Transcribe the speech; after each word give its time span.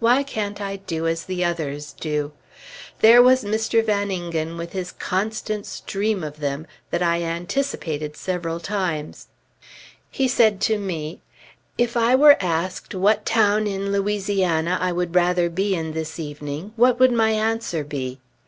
Why 0.00 0.24
can't 0.24 0.60
I 0.60 0.74
do 0.78 1.06
as 1.06 1.26
the 1.26 1.44
others 1.44 1.92
do? 1.92 2.32
There 2.98 3.22
was 3.22 3.44
Mr. 3.44 3.86
Van 3.86 4.10
Ingen 4.10 4.56
with 4.56 4.72
his 4.72 4.90
constant 4.90 5.64
stream 5.64 6.24
of 6.24 6.40
them, 6.40 6.66
that 6.90 7.04
I 7.04 7.22
anticipated 7.22 8.16
several 8.16 8.58
times. 8.58 9.28
He 10.10 10.26
said 10.26 10.60
to 10.62 10.76
me, 10.78 11.22
"If 11.78 11.96
I 11.96 12.16
were 12.16 12.36
asked 12.40 12.96
what 12.96 13.24
town 13.24 13.68
in 13.68 13.92
Louisiana 13.92 14.76
I 14.80 14.90
would 14.90 15.14
rather 15.14 15.48
be 15.48 15.76
in 15.76 15.92
this 15.92 16.18
evening, 16.18 16.72
what 16.74 16.98
would 16.98 17.12
my 17.12 17.30
answer 17.30 17.84
be?" 17.84 18.18